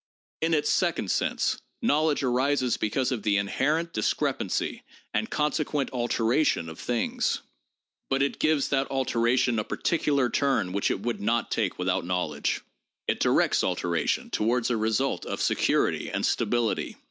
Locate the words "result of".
14.75-15.39